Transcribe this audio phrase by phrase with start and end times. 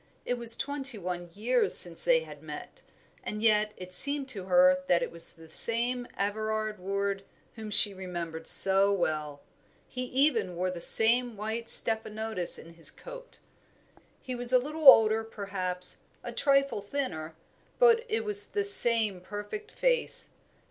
[0.25, 2.81] It was twenty one years since they had met,
[3.23, 7.93] and yet it seemed to her that it was the same Everard Ward whom she
[7.93, 9.41] remembered so well;
[9.87, 13.37] he even wore the same white stephanotis in his coat.
[14.19, 17.35] He was a little older, perhaps, a trifle thinner,
[17.77, 20.31] but it was the same perfect face.